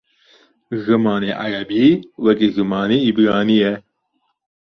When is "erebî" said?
1.45-1.85